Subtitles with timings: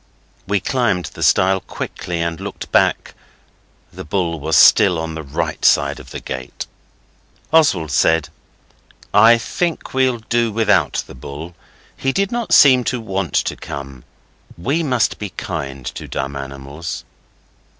[0.47, 3.13] We climbed the stile quickly and looked back;
[3.93, 6.65] the bull was still on the right side of the gate.
[7.53, 8.29] Oswald said,
[9.13, 11.53] 'I think we'll do without the bull.
[11.95, 14.03] He did not seem to want to come.
[14.57, 17.05] We must be kind to dumb animals.